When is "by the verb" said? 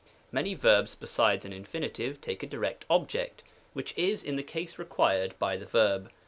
5.37-6.09